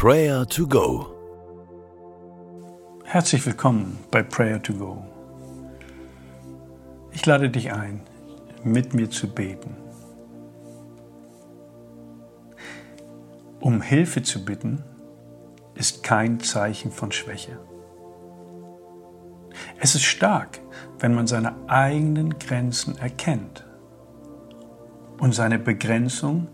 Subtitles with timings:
[0.00, 1.08] Prayer to Go.
[3.02, 5.04] Herzlich willkommen bei Prayer to Go.
[7.10, 8.02] Ich lade dich ein,
[8.62, 9.76] mit mir zu beten.
[13.58, 14.84] Um Hilfe zu bitten,
[15.74, 17.58] ist kein Zeichen von Schwäche.
[19.80, 20.60] Es ist stark,
[21.00, 23.66] wenn man seine eigenen Grenzen erkennt
[25.18, 26.46] und seine Begrenzung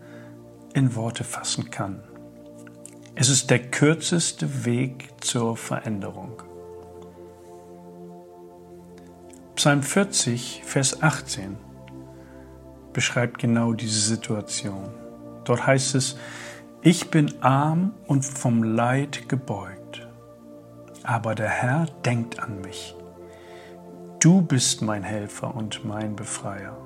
[0.73, 2.01] in Worte fassen kann.
[3.17, 6.43] Es ist der kürzeste Weg zur Veränderung.
[9.55, 11.55] Psalm 40, Vers 18
[12.91, 14.89] beschreibt genau diese Situation.
[15.45, 16.17] Dort heißt es,
[16.81, 20.05] ich bin arm und vom Leid gebeugt,
[21.03, 22.95] aber der Herr denkt an mich.
[24.19, 26.77] Du bist mein Helfer und mein Befreier.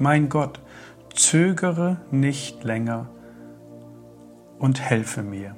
[0.00, 0.58] Mein Gott,
[1.14, 3.08] zögere nicht länger
[4.58, 5.56] und helfe mir.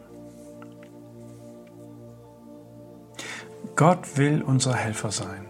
[3.74, 5.46] Gott will unser Helfer sein.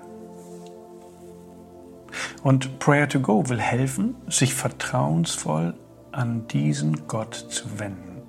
[2.42, 5.74] Und Prayer to Go will helfen, sich vertrauensvoll
[6.12, 8.22] an diesen Gott zu wenden.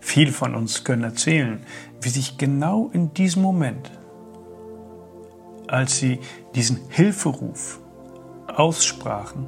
[0.00, 1.64] Viele von uns können erzählen,
[2.00, 3.92] wie sich genau in diesem Moment,
[5.68, 6.18] als sie
[6.54, 7.80] diesen Hilferuf
[8.48, 9.46] aussprachen,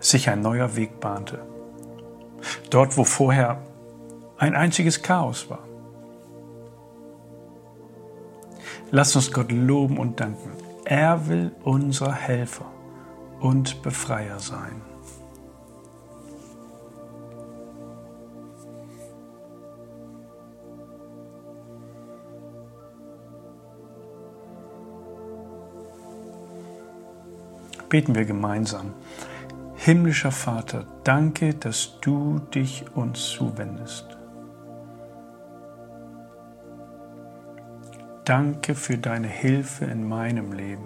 [0.00, 1.40] sich ein neuer Weg bahnte.
[2.70, 3.62] Dort, wo vorher
[4.38, 5.60] ein einziges Chaos war.
[8.90, 10.50] Lasst uns Gott loben und danken.
[10.84, 12.64] Er will unser Helfer
[13.40, 14.82] und Befreier sein.
[27.88, 28.94] Beten wir gemeinsam.
[29.82, 34.04] Himmlischer Vater, danke, dass du dich uns zuwendest.
[38.26, 40.84] Danke für deine Hilfe in meinem Leben.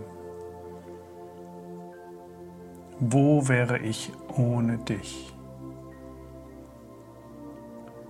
[3.00, 5.34] Wo wäre ich ohne dich?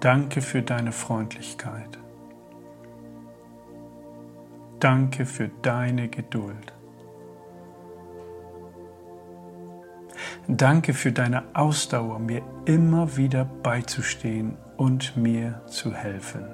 [0.00, 1.98] Danke für deine Freundlichkeit.
[4.80, 6.74] Danke für deine Geduld.
[10.46, 16.44] Danke für deine Ausdauer, mir immer wieder beizustehen und mir zu helfen.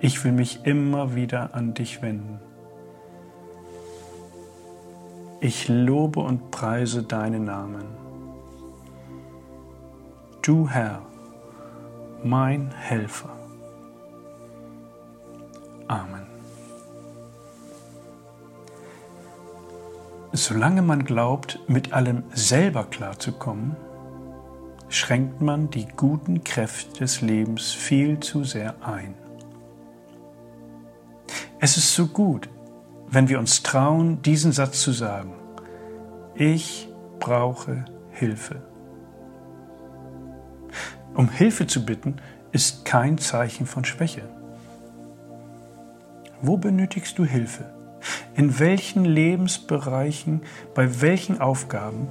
[0.00, 2.40] Ich will mich immer wieder an dich wenden.
[5.38, 7.84] Ich lobe und preise deinen Namen.
[10.42, 11.02] Du Herr,
[12.24, 13.30] mein Helfer.
[15.86, 16.31] Amen.
[20.34, 23.76] Solange man glaubt, mit allem selber klarzukommen,
[24.88, 29.14] schränkt man die guten Kräfte des Lebens viel zu sehr ein.
[31.60, 32.48] Es ist so gut,
[33.08, 35.34] wenn wir uns trauen, diesen Satz zu sagen.
[36.34, 36.88] Ich
[37.20, 38.62] brauche Hilfe.
[41.14, 42.16] Um Hilfe zu bitten,
[42.52, 44.22] ist kein Zeichen von Schwäche.
[46.40, 47.81] Wo benötigst du Hilfe?
[48.34, 50.42] In welchen Lebensbereichen,
[50.74, 52.08] bei welchen Aufgaben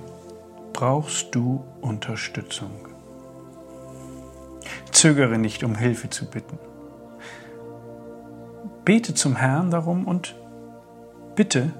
[0.72, 2.72] brauchst du Unterstützung?
[4.92, 6.59] Zögere nicht, um Hilfe zu bitten.
[8.86, 10.36] Bete zum Herrn darum und
[11.36, 11.72] bitte,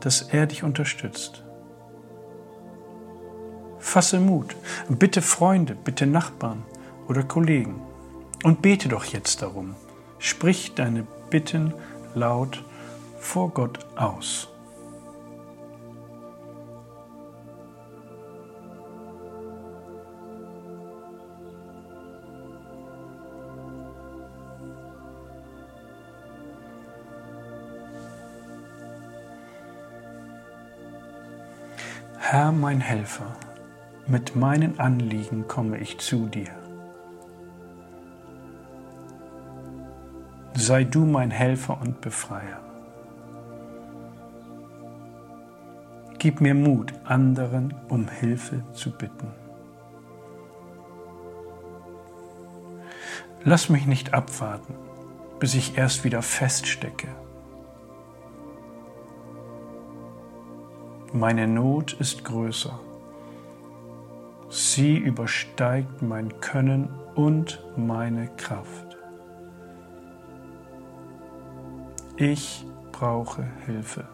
[0.00, 1.42] dass er dich unterstützt.
[3.78, 4.56] Fasse Mut,
[4.88, 6.62] bitte Freunde, bitte Nachbarn
[7.06, 7.82] oder Kollegen
[8.44, 9.74] und bete doch jetzt darum.
[10.18, 11.74] Sprich deine Bitten
[12.14, 12.64] laut
[13.24, 14.48] vor Gott aus.
[32.18, 33.26] Herr mein Helfer,
[34.06, 36.50] mit meinen Anliegen komme ich zu dir.
[40.54, 42.73] Sei du mein Helfer und Befreier.
[46.24, 49.30] Gib mir Mut, anderen um Hilfe zu bitten.
[53.44, 54.74] Lass mich nicht abwarten,
[55.38, 57.08] bis ich erst wieder feststecke.
[61.12, 62.80] Meine Not ist größer.
[64.48, 68.96] Sie übersteigt mein Können und meine Kraft.
[72.16, 74.13] Ich brauche Hilfe.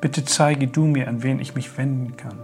[0.00, 2.38] Bitte zeige du mir, an wen ich mich wenden kann.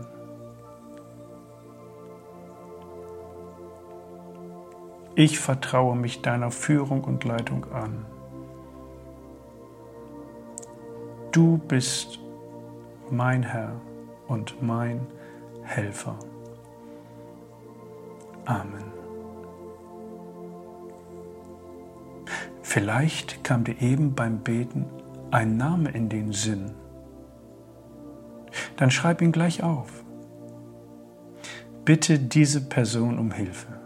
[5.14, 8.04] Ich vertraue mich deiner Führung und Leitung an.
[11.32, 12.18] Du bist
[13.10, 13.80] mein Herr
[14.28, 15.06] und mein
[15.62, 16.18] Helfer.
[18.44, 18.84] Amen.
[22.60, 24.84] Vielleicht kam dir eben beim Beten
[25.30, 26.74] ein Name in den Sinn.
[28.76, 30.04] Dann schreib ihn gleich auf.
[31.84, 33.76] Bitte diese Person um Hilfe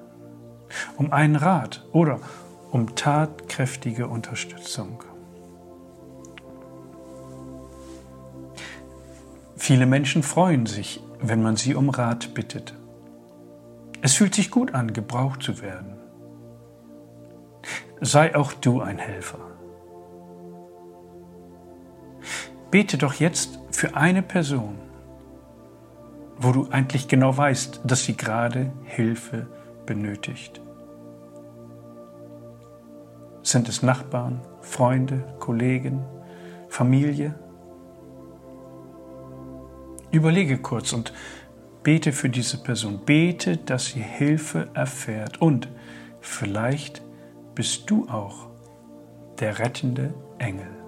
[0.96, 2.20] um einen Rat oder
[2.70, 5.02] um tatkräftige Unterstützung.
[9.56, 12.74] Viele Menschen freuen sich, wenn man sie um Rat bittet.
[14.02, 15.98] Es fühlt sich gut an, gebraucht zu werden.
[18.00, 19.38] Sei auch du ein Helfer.
[22.70, 24.76] Bete doch jetzt für eine Person,
[26.36, 29.46] wo du eigentlich genau weißt, dass sie gerade Hilfe
[29.86, 30.60] benötigt.
[33.42, 36.04] Sind es Nachbarn, Freunde, Kollegen,
[36.68, 37.34] Familie?
[40.10, 41.14] Überlege kurz und
[41.82, 43.00] bete für diese Person.
[43.06, 45.40] Bete, dass sie Hilfe erfährt.
[45.40, 45.68] Und
[46.20, 47.00] vielleicht
[47.54, 48.50] bist du auch
[49.38, 50.79] der rettende Engel.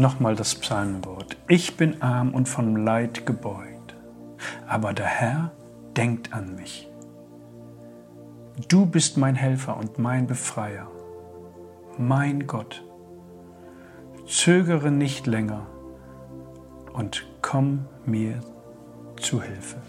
[0.00, 1.36] Nochmal das Psalmwort.
[1.46, 3.94] Ich bin arm und von Leid gebeugt,
[4.66, 5.52] aber der Herr
[5.94, 6.88] denkt an mich.
[8.68, 10.90] Du bist mein Helfer und mein Befreier,
[11.98, 12.82] mein Gott.
[14.26, 15.66] Zögere nicht länger
[16.94, 18.40] und komm mir
[19.20, 19.82] zu Hilfe.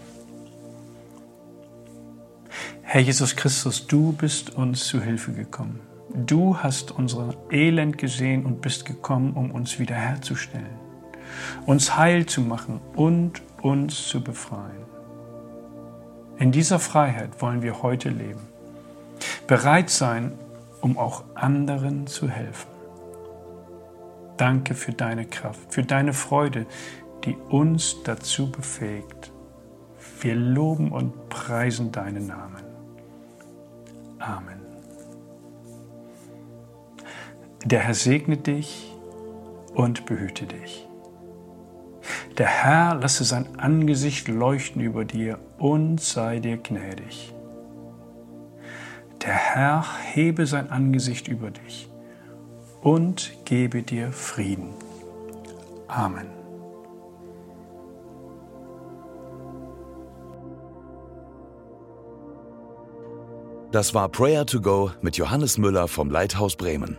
[2.82, 5.80] Herr Jesus Christus, du bist uns zu Hilfe gekommen.
[6.14, 10.78] Du hast unser Elend gesehen und bist gekommen, um uns wiederherzustellen,
[11.64, 14.82] uns heil zu machen und uns zu befreien.
[16.38, 18.40] In dieser Freiheit wollen wir heute leben,
[19.46, 20.32] bereit sein,
[20.80, 22.68] um auch anderen zu helfen.
[24.36, 26.66] Danke für deine Kraft, für deine Freude,
[27.24, 29.30] die uns dazu befähigt.
[30.20, 32.62] Wir loben und preisen deinen Namen.
[34.18, 34.61] Amen.
[37.64, 38.92] Der Herr segne dich
[39.74, 40.88] und behüte dich.
[42.38, 47.32] Der Herr lasse sein Angesicht leuchten über dir und sei dir gnädig.
[49.24, 51.88] Der Herr hebe sein Angesicht über dich
[52.80, 54.70] und gebe dir Frieden.
[55.86, 56.26] Amen.
[63.70, 66.98] Das war Prayer to Go mit Johannes Müller vom Leithaus Bremen.